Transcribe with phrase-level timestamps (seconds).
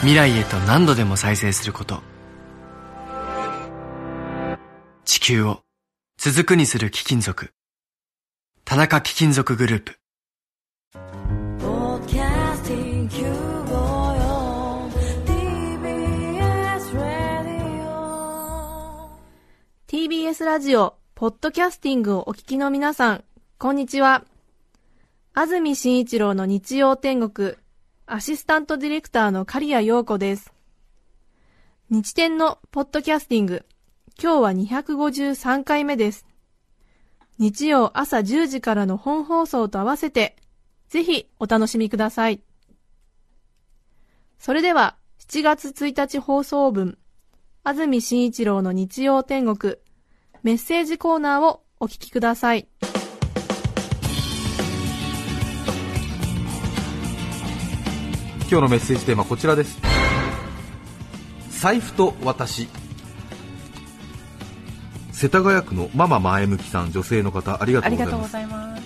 [0.00, 2.00] 未来へと何度でも再生すること。
[5.04, 5.60] 地球を
[6.16, 7.52] 続くにする貴金属。
[8.64, 9.98] 田中貴金属グループ。
[19.86, 23.24] TBS ラジオ、ポッドキャスティングをお聞きの皆さん、
[23.58, 24.24] こんにちは。
[25.34, 27.56] 安住紳一郎の日曜天国、
[28.12, 30.52] アシスタントディレクターの刈谷陽子です。
[31.90, 33.64] 日天のポッドキャスティング、
[34.20, 36.26] 今日は253回目です。
[37.38, 40.34] 日曜朝10時からの本放送と合わせて、
[40.88, 42.40] ぜひお楽しみください。
[44.40, 44.96] それでは、
[45.28, 46.98] 7月1日放送分、
[47.62, 49.76] 安住紳一郎の日曜天国、
[50.42, 52.66] メッセージコーナーをお聞きください。
[58.50, 59.78] 今日のメッセージテーマはこちらです。
[61.50, 62.68] 財布と私。
[65.12, 68.38] 世田谷区のママ前向きさん女性の方ありがとうございます。
[68.40, 68.82] います。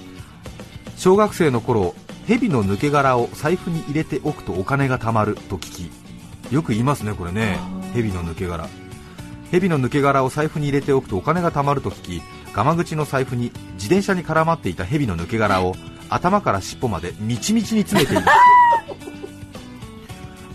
[0.99, 1.95] 小学生の頃
[2.27, 5.89] 蛇の抜け殻を財布に入れておくとお金が貯まると聞
[6.51, 7.59] きよく言いますねこれね。
[7.95, 8.69] 蛇の抜け殻。
[9.51, 15.75] 蛇の抜け殻を財布に入れておくとお金が貯まると聞きガマ口の財布に自転車に絡まっていた蛇の抜け殻を
[16.11, 18.29] 頭から尻尾までみちみちに詰めています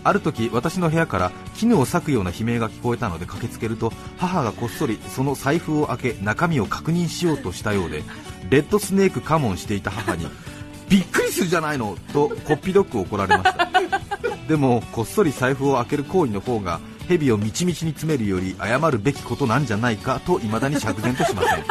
[0.04, 8.02] ある時私の部屋から絹を裂くような悲鳴が聞こえたので駆けつけると母がこっそりその財布を開け中身を確認しようとしたようで
[8.48, 10.26] レッドスネークカモンしていた母に
[10.88, 13.70] びっくりするじゃないのとこっぴどく怒られました。
[14.48, 21.64] でもこっそり財布を開ける行為の方が蛇をみちみちに詰めるより謝るべきことなんじゃないかと未だに釈然としません。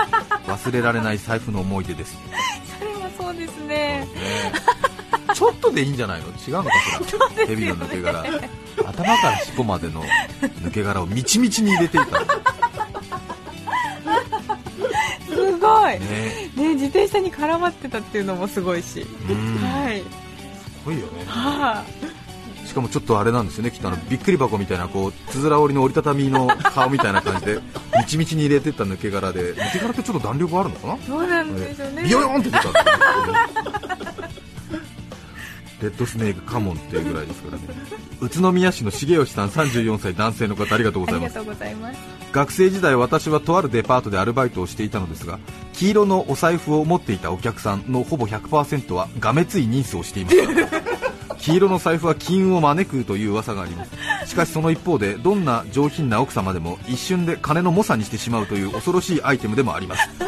[0.50, 2.18] 忘れられない財布の思い出です。
[2.80, 4.08] それはそうですね。
[5.40, 6.28] ちょっとでいいんじゃないの？
[6.28, 6.92] 違うのかし
[7.38, 8.26] ら、蛇の抜け殻
[8.90, 10.04] 頭から尻尾までの
[10.42, 12.20] 抜け殻をみちみちに入れていた
[15.30, 15.94] すごい。
[15.94, 16.50] ね。
[16.58, 19.08] ね、自転車に絡まってたっていうのもすごいし。
[19.30, 19.56] うん。
[19.60, 20.02] はい。
[20.02, 20.06] す
[20.86, 21.24] ごいよね。
[21.26, 21.86] は
[22.66, 23.72] しかもちょっとあれなんですよね。
[23.72, 27.60] きっとあのびっくり箱みたいなこうつづら折りの折りたたみの顔みたいな感じで
[27.98, 29.56] みちみちに入れてった抜け殻で。
[29.56, 30.94] 抜け殻ってちょっと弾力あるのかな？
[30.96, 32.04] あ、そうなんですよね。
[32.04, 32.86] ビヨヨンって出たんです
[33.66, 33.69] よ
[35.82, 37.64] レッドスネークカモンっていうぐらいですからね。
[38.22, 41.40] 宇都宮市の重吉さん34歳男性の方ありがとうございます。
[42.32, 45.40] 学生時代私はとあるデパートでアルバイトをしていたのですが
[45.74, 50.80] 黄色のお財布を持っていたお客さんのほぼ100%はがめついニースをしていました。
[51.40, 53.92] 黄色の財布は金運を招くという噂があります。
[54.28, 60.10] しかしその一方でどんな上品な奥様でも一瞬で金の猛者にしてしまうという恐ろしいアイテムでもあります。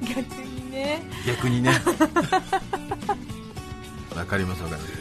[0.00, 1.02] 逆にね。
[1.26, 1.70] 逆にね。
[4.14, 4.94] わかりますわかります。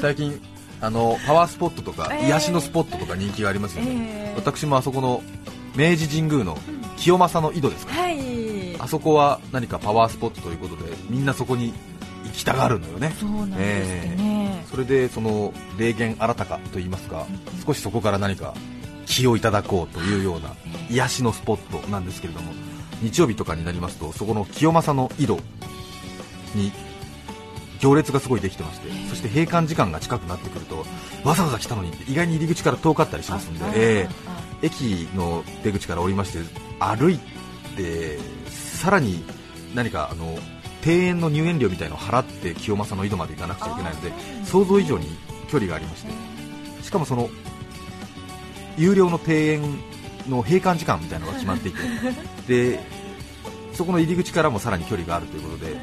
[0.00, 0.40] 最近
[0.80, 2.26] あのパワースポットとか、えー。
[2.26, 4.36] 癒しのスポットとか人気がありますよね、えー。
[4.36, 5.22] 私もあそこの
[5.76, 6.58] 明治神宮の
[6.96, 8.76] 清正の井戸ですか、はい。
[8.78, 11.72] あそこは何かパワースポットということでみんなそこに
[12.24, 13.14] 行きたがるのよね。
[13.18, 14.64] そうなんですってね。
[14.70, 17.26] それでその霊言新たかといいますか
[17.66, 18.54] 少しそこから何か
[19.06, 20.54] 気をいただこうというような
[20.90, 22.52] 癒しのスポットなんですけれども
[23.02, 25.38] 日曜日とかになりますとそこの清正の井戸
[26.54, 26.72] に
[27.80, 30.84] 行列がすごいできてましてそして閉館時間が近くなってくると
[31.24, 34.38] わざわざ来たのにって意外に入り口から遠かったりしますんで、ええ。
[34.62, 36.38] 駅の出口から降りまして
[36.80, 37.18] 歩い
[37.76, 39.24] てさらに
[39.74, 40.36] 何かあの
[40.84, 44.12] 庭園の入園料みたいのを払って清正の井戸まで行かなくちゃいけないので
[44.44, 45.06] 想像以上に
[45.48, 47.28] 距離がありましてしかもその
[48.76, 49.80] 有料の庭園
[50.28, 51.78] の閉館時間みたいなのが決まっていて。
[52.46, 52.98] で
[53.78, 55.76] そこの入り口からもさらに距離があるということで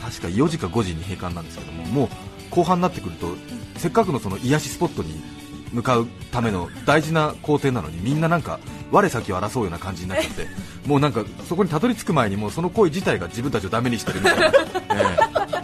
[0.00, 2.08] 確か4時か5時に閉館なんですけどももう
[2.50, 3.34] 後半になってくると
[3.76, 5.22] せっかくのその癒しスポットに
[5.70, 8.58] 向かうための大事な工程なのにみんななんか
[8.90, 10.46] 我先を争うような感じになっちゃって
[10.88, 14.52] もうなんかそこにたどり着く前にもうその行為自体が自分たちをダメにしてるみたいな、 え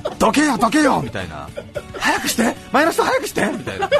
[0.06, 0.17] え。
[0.19, 1.49] どけよどけよみたいな。
[1.99, 3.90] 早くして前の人早くしてみたいな、え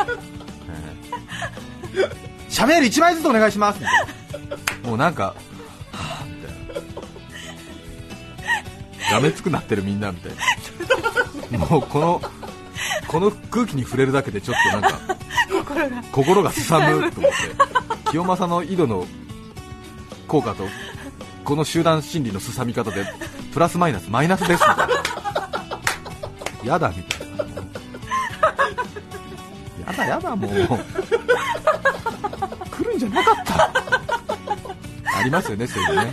[1.95, 2.11] え。
[2.49, 4.18] シャメール1枚ずつお願いしますみたいな
[4.89, 5.35] もうなんか
[5.93, 6.53] はあみたい
[9.11, 9.13] な。
[9.13, 10.33] がめつくなってるみんなみたい
[11.51, 11.59] な。
[11.59, 12.23] もうこの
[13.07, 14.99] この空気に触れるだけでちょっとなんか
[15.51, 16.03] 心が。
[16.11, 18.11] 心がすさむと思って。
[18.11, 19.07] 清正の井戸の
[20.27, 20.65] 効果と
[21.45, 23.05] この集団心理のすさみ方で
[23.53, 24.95] プラスマイナスマイナスですみたいな。
[26.65, 27.45] やだみたいな。
[29.87, 30.51] やだやだもう。
[32.71, 34.08] 来るんじゃなかった
[35.19, 36.13] ありますよねそういうのね。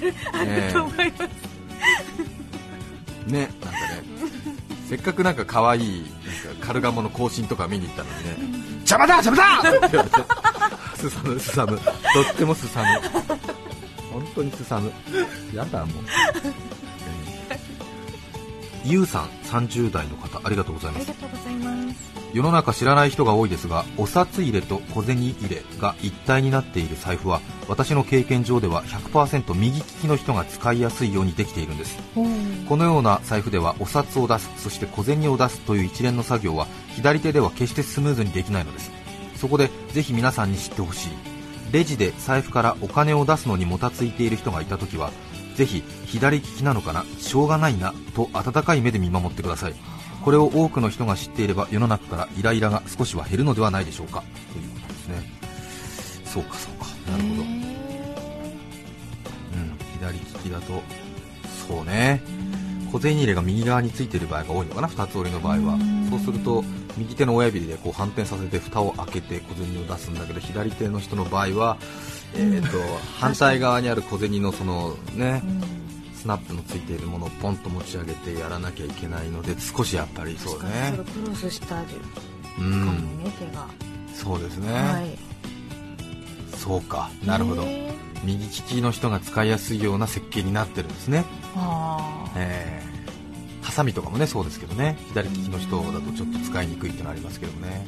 [3.27, 4.03] ねなんかね。
[4.87, 6.01] せっかくなんか可愛い
[6.47, 8.75] なんかカルガモの行進とか見に行ったのにね。
[8.79, 9.77] 邪魔だ邪魔だ!
[9.77, 10.17] って言われて
[10.97, 11.77] すさむすさむ。
[11.77, 12.87] とってもすさむ。
[14.11, 14.91] 本当にすさむ。
[15.53, 16.03] やだもう、
[17.49, 17.59] えー、
[18.85, 21.09] ゆうさん30代の方ありがとうございます。
[21.09, 27.39] ありがとうございます世の中知らない人が多いですがお札入れと小銭入れが一体になっている財布は
[27.69, 31.97] 私の経験上では100%右利きの人が使いやすいようにできているんです。
[32.67, 38.91] このような財布ではお札を出すそして小銭を出すという一連の作業は左手では決してスムーズにできないのです。
[39.37, 41.09] そこでぜひ皆さんに知ってほしい。
[41.71, 45.11] レジで財布からお金を出すのにもたついている人がいた時は
[45.55, 47.05] ぜひ左利きなのかな？
[47.17, 49.73] しょうがないなと温かい目で見守ってください
[50.25, 54.23] これを多くの人が知っていれば世の中からイライラが少しは減るのではないでしょうか。
[54.51, 55.23] ということですね。
[56.25, 56.87] そうかそうか。
[57.11, 57.47] なるほど、うん、
[59.99, 60.81] 左利きだと
[61.67, 62.23] そうね。
[62.91, 65.77] 小銭入れが右側についている場合が多いのかな2つ折りの場合は。
[66.09, 66.63] そうすると
[66.97, 71.77] 右手の親指でこう反転させて蓋を開けて小銭を出すんだけど左手の人の場合は、
[72.33, 72.79] えーと
[73.19, 75.43] 反対側にある小銭のそのね、
[76.25, 80.91] スナップのついているものをポンと持ち上げてやらなきゃいけないので少しやっぱりそうね。
[81.13, 81.87] クロスしたり
[82.57, 83.23] うん。
[83.23, 83.67] ね手が。
[84.11, 85.15] そうですね、はい。
[86.57, 87.11] そうか。
[87.23, 87.63] なるほど。
[88.23, 91.25] 右利きの人が使いやすいような設計になってるんですね。
[91.55, 93.63] あえー。
[93.63, 94.97] ハサミとかもねそうですけどね。
[95.09, 97.85] 左利きの人だとちょっと使いにくいってのありますけどね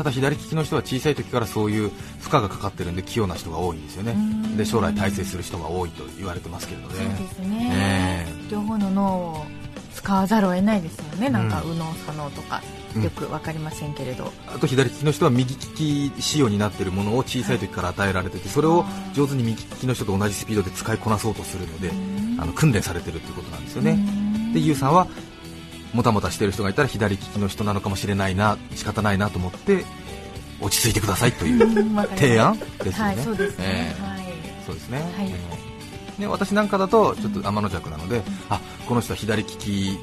[0.00, 4.12] ただ左利きの人は小さい時からそういう負荷がかかってるんで器用な人が多いんですよね。
[4.12, 4.56] うん。
[4.56, 8.50] で将来大成する人が多いと言われてますけれどーそうでねすね、え。
[8.50, 9.44] 両方の脳を
[9.92, 11.28] 使わざるを得ないですよね。
[11.28, 12.62] なんかうん右脳左脳とか。
[12.64, 21.92] うんよくわかりませんけれど、あと左利きの人は右利き仕様になっているものを小さい時から与えられててそれを上手に右利きの人と同じスピードで使いこなそうとするので
[22.42, 23.96] あの訓練されてるっていうことなんですよね。
[24.52, 25.06] でゆうさんは
[25.92, 29.84] もたもたしてる人がいたら左利きの人なのかもしれないな仕方ないなと思って、えー
[30.62, 31.58] 落ち着いてくださいという
[32.16, 33.96] 提案ですよね、はいそうですね、
[34.66, 39.98] そうですね、私なんかだとちょっと天の弱なので、あこの人は左利き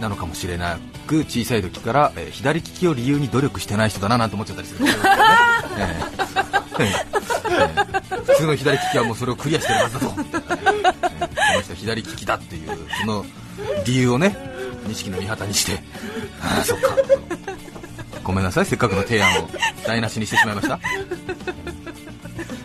[0.00, 0.78] なのかもしれな
[1.08, 4.92] く小さい時から、えー左利きを理由に努力してない人だななんて思っちゃったりするね、
[5.80, 10.14] えー普通の左利きはもうそれをクリアしてるはずだと、えー
[10.92, 13.24] この人は左利きだっていうその
[13.84, 14.53] 理由をね
[14.88, 15.82] 錦の御旗にして。
[16.40, 16.96] ああそっか。
[18.22, 19.50] ごめんなさいせっかくの提案を
[19.86, 20.78] 台無しにしてしまいました。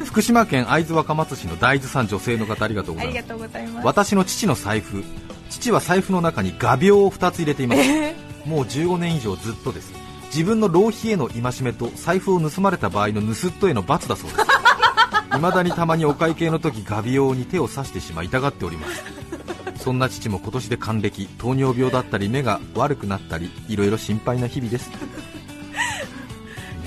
[0.05, 3.27] 福島県会津若松市の大豆さん女性の方ありがとうございます。
[3.27, 5.03] とうございま私の父の財布
[5.49, 7.81] 父は財布の中に画鋲を2つ入れています。
[8.45, 9.93] もう15年以上ずっとです。
[10.27, 14.49] 自分の浪費への戒めと財布を盗まれた場合の盗人への罰だそうです。
[15.31, 19.18] 未だにたまにお会計の時画鋲に手を刺してしまい痛がっております
[19.79, 21.27] そんな父も今年で還暦。
[21.37, 24.89] 糖尿病だったり目が悪くなったりいろいろ心配な日々です。
[24.89, 24.95] ね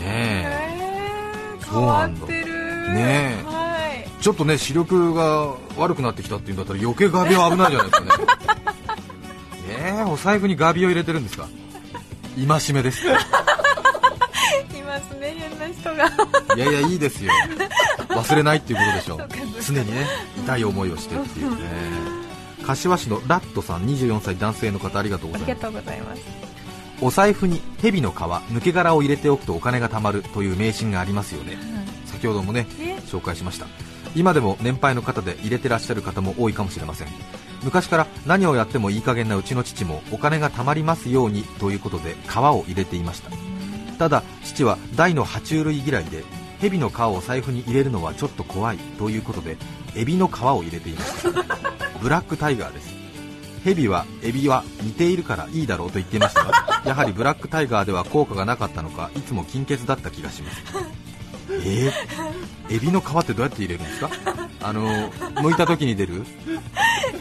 [0.04, 1.58] え。
[1.64, 2.26] そうなんだ。
[2.26, 2.32] る。
[2.34, 3.44] ねえ。
[3.44, 4.22] はい。
[4.22, 8.10] ちょっとね視力が悪くなってきたっていうんだったら余計画鋲危ないじゃないですかね。
[9.84, 11.48] えー、お財布に画鋲入れてるんですか？
[12.36, 13.06] 戒めです。
[13.06, 16.56] いいますね変な人が。
[16.62, 17.32] やいやいいですよ。
[18.08, 19.16] 忘れないっていうことでしょ
[19.62, 20.06] そう常にね
[20.44, 21.56] 痛い思いをしてっていうね
[22.62, 26.22] 柏市のラットさん24歳男性の方ありがとうございます。
[27.00, 31.58] お財布に蛇の皮抜け殻を入れておくとお金が貯まるという迷信がありますよね。
[32.06, 32.96] 先ほどもねえ？
[32.98, 33.66] 紹介しました。
[34.14, 37.08] 今でも年配の方で入れてらっしゃる方も多いかもしれません。
[37.64, 43.30] 昔から何をやってもいい加減なうちの父もお金が貯まりますようにということで皮を入れていました。
[43.98, 46.24] ただ父は大の爬虫類嫌いで
[46.60, 49.56] 蛇の皮を財布に入れるのはちょっと怖いということで
[49.96, 51.71] エビの皮を入れていました
[52.02, 52.92] ブラックタイガーです。
[53.64, 60.62] 蛇はエビは似ているからいいだろうと言っていましたが やはりブラックタイガーでは効果がなかったのかいつも金欠だった気がします。
[61.64, 64.10] えー、エビの皮ってどうやって入れるんですか？
[64.62, 66.24] あの剥いた時に出る、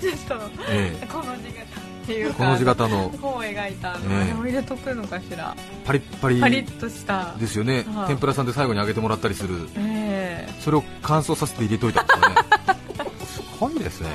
[0.02, 0.36] ちょっと
[0.70, 3.12] えこの字型っていうこの字型の。
[3.22, 4.34] 本を描いたあの、ええ。
[4.34, 5.56] 入れとくのかしら。
[5.86, 6.40] パリッパリ。
[6.40, 7.36] パリッとした。
[7.40, 7.84] ですよね。
[7.94, 8.08] はい。
[8.08, 9.70] 天ぷらさんで最後に揚げてもらったりする。
[9.78, 10.54] ええ。
[10.62, 12.36] それを乾燥させて入れといたんですよね。
[13.26, 14.10] すごいですね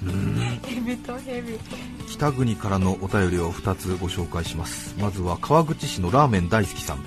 [2.08, 4.94] 北国からのお便りを2つご紹介します。
[4.98, 7.04] まずは川口市のラーメン大好きさん。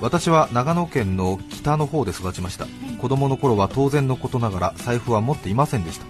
[0.00, 2.66] 私は長野県の北の方で育ちました。
[3.00, 6.06] 子供の頃は当然のことながら財布は持っていませんでした。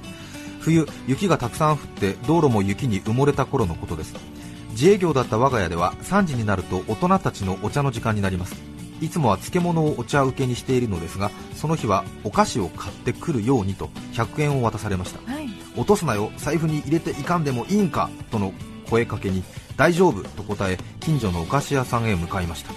[0.61, 4.15] 冬雪がたくさん降って道路も雪に埋もれた頃のことです。
[4.71, 8.57] 自営業だった我が家では3時になると大人たちのお茶の時間になります。
[9.01, 15.31] いつもは漬物をお茶受けにしているのですがその日はお菓子を買ってくるようにと100円を渡されました。
[15.31, 18.53] はい落とすなよ財布に入れていかんでもいいんかとの
[18.89, 19.43] 声かけに
[19.77, 22.73] 大丈夫と答え近所のお菓子屋さんへ向かいました。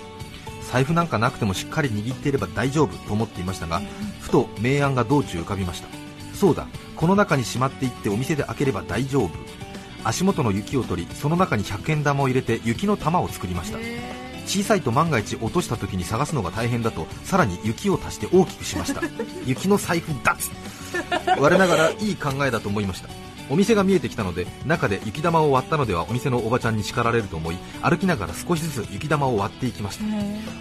[0.72, 3.82] 財布なんかなくてもしっかり握っていれば大丈夫と思っていましたが
[4.22, 5.88] ふと明暗が道中浮かびました。
[6.36, 9.32] そうだこの中にしまっていってお店で開ければ大丈夫。
[10.04, 13.80] 足元の雪を取りその中に100円玉を入れて雪の玉を作りました。
[14.50, 19.02] 小さいと万が一落とした時に探すのが大変だとさらに雪を足して大きくしました。
[19.46, 20.50] 雪の財布だつ
[21.40, 23.10] 我ながらいい考えだと思いました。
[23.52, 30.06] お店が見えてきたので中で雪玉を割ったのではお店のおばちゃんに叱られると思い歩きながら少しずつ雪玉を割っていきました。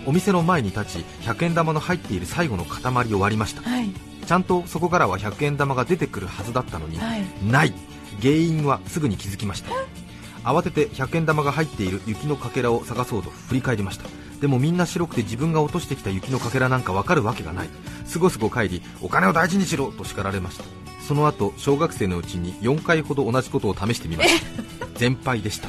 [0.05, 3.63] お店の前に立ち100円玉の入っている最後の塊を割りました。
[3.63, 3.91] はい。
[4.27, 7.25] ちゃんとそこからは100円玉が出てくるはずだったのに、はい。
[7.43, 7.73] ない。
[8.21, 9.71] 原因はすぐに気づきました
[10.49, 14.09] 慌てて100円玉が入っている雪のかけらを探そうと振り返りました。
[14.41, 17.69] でもみんな白くて自分が落としてきた雪のかけらなんかわかるわけがない。
[18.07, 20.65] すごすご帰りお金を大事にしろと叱られました。
[21.03, 24.47] その後小学生のうちに4回ほど同じことを試してみました。
[24.95, 25.69] 全敗でした。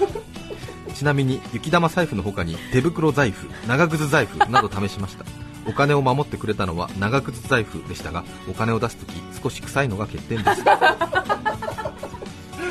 [0.94, 5.26] ちなみに雪玉財布の他に手袋財布長靴財布など試しました。
[5.68, 10.64] お金を守ってくれたのは長靴財布でしたがお金を出すとき少し臭いのが欠点です。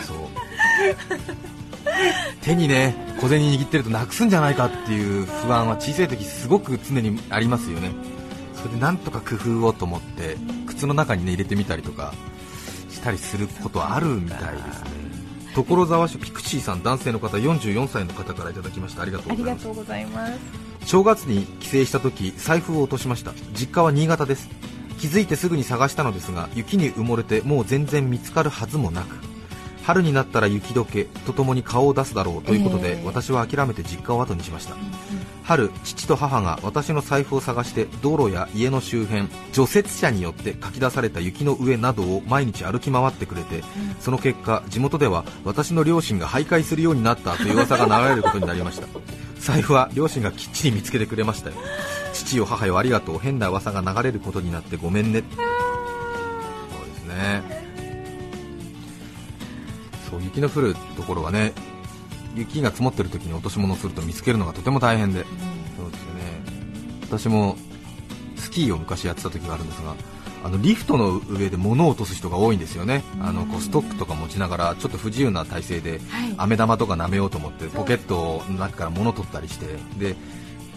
[0.07, 1.58] そう
[2.43, 7.93] 手にね小銭握ってるとなくすんじゃないかっていう不安は小さい時すごく常にありますよね。
[8.55, 10.37] それでなんとか工夫をと思って
[10.67, 12.13] 靴の中にね入れてみたりとか
[12.91, 14.91] したりすることはあるみたいですね。
[15.55, 19.03] 所沢市ピクチーさん男性の方44歳の方からいただきました。
[19.03, 19.65] ありがとうあございます。
[19.65, 20.39] りがとうございます。
[20.87, 23.33] 正月に帰省した時財布を落としました。
[23.55, 24.49] 実家は新潟です。
[24.99, 29.28] 気づいてすぐに探したのですが雪に埋もれてもう全然見つかるはずもなく
[29.89, 34.77] 春になったら雪解けとともに顔を出すだろうということで、えー私は諦めて実家を後にしました。
[35.45, 43.63] 春父と母が私の財布を探して道路や家の周辺除雪車によってかき出された雪の上などを毎日歩き回ってくれて、
[43.99, 48.87] その結果地元では私の両親が徘徊するようになったという噂が流れることになりました。
[49.41, 51.57] 財布は両親がきっちり見つけてくれましたよ。
[52.13, 53.19] 父よ母よありがとう。
[53.19, 55.23] 変な噂が流れることになってごめんね
[60.29, 61.53] 雪の降るところはね
[62.35, 65.25] 雪が積もってる時に落とし物をすると見つけるのがとても大変で、
[65.77, 66.23] そうですよね。
[67.03, 67.57] 私も
[68.37, 69.95] スキーを昔やってた時があるんですが
[70.45, 76.35] あのリフトの上で物を落とす人が多いんですよね、あのこうストックとか持ちながらちょっと不自由な体勢ではい。
[76.37, 79.67] 飴玉とか舐めようと思ってポケットの中から物を取ったりして
[79.99, 80.15] で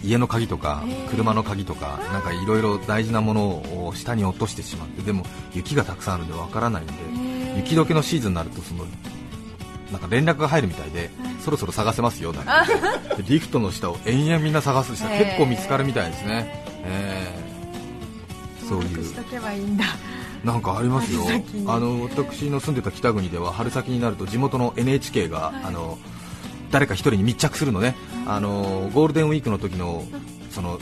[0.03, 6.93] 家の鍵とか車の鍵とかなんかいろいろ大事なものを下に落としてしまってでも雪がたくさんあるんでわからないんで
[7.57, 8.21] 雪解けのシー。
[8.21, 8.85] ズンになるとその
[9.91, 11.09] なんか連絡が入るみたいで、
[11.41, 15.25] そろそろ探せますよなんてでリフトの下を延々みんな探す人へー。
[15.25, 18.67] 結構見つかるみたいですね、えー。
[18.67, 19.01] そういう。
[20.43, 21.21] なんかありますよ。
[21.67, 25.99] あの私の住んでた北国では春先になると地元の NHK が、あの
[26.71, 27.95] 誰か一人に密着するのね、
[28.25, 30.03] あのゴールデンウィークの時の
[30.49, 30.79] その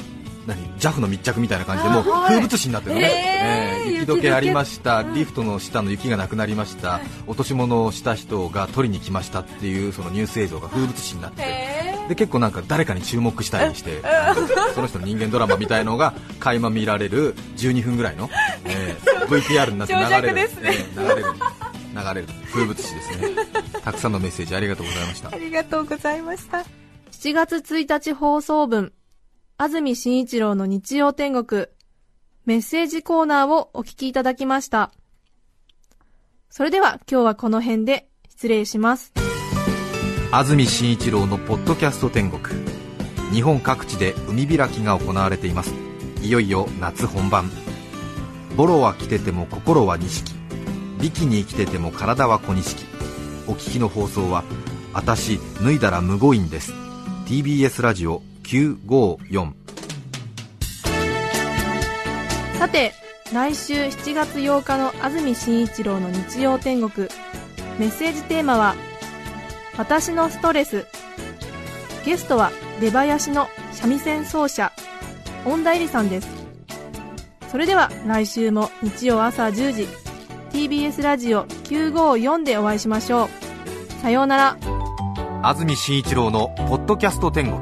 [0.49, 11.79] 何？JAF の密着みたいな感じでもう風物詩になってるのね、えー雪解けありました、リフトの下の雪がなくなりました、落とし物をした人が取りに来ましたっていうそのニュース映像が風物詩になってて。
[12.09, 14.01] で結構なんか誰かに注目したりして、
[14.73, 18.29] その人の人間ドラマみたいのが垣間見られる12分ぐらいの、
[18.65, 20.33] えー VTR になって流れる。
[20.33, 20.47] ね。
[20.63, 21.23] えー流れる。
[21.93, 22.27] 流れる。
[22.51, 23.27] 風物詩ですね。
[23.83, 25.29] たくさんのメッセージありがとうございました。
[25.29, 26.65] ありがとうございました。
[27.11, 28.91] 7月1日放送分、
[29.61, 31.65] 安住紳一郎の日曜天国、
[32.45, 34.93] メッセージコーナーをお聞きいただきました。
[36.49, 39.11] それでは今日はこの辺で失礼します。
[40.31, 42.41] 安住紳一郎のポッドキャスト天国。
[43.33, 45.73] 日本各地で海開きが行われています。
[46.21, 47.51] いよいよ夏本番。
[48.55, 50.35] ボロは着てても心は錦。
[51.01, 52.85] ビキニ着てても体は小錦。
[53.45, 54.45] お聞きの放送は
[54.95, 56.71] 「あたし脱いだらむごいんです」
[57.27, 59.53] TBS ラジオ954
[62.57, 62.93] さて、
[63.31, 67.07] 来週7月8日の安住紳一郎の日曜天国、
[67.77, 68.75] メッセージテーマは、
[69.77, 70.87] 私のストレス。
[72.03, 72.51] ゲストは
[72.81, 74.71] 出囃子の三味線奏者、
[75.45, 76.27] 恩田絵里さんです。
[77.51, 79.87] それでは来週も日曜朝10時、
[80.51, 84.01] TBS ラジオ954でお会いしましょう。
[84.01, 84.57] さようなら。
[85.43, 87.61] 安住紳一郎の「ポッドキャスト天国」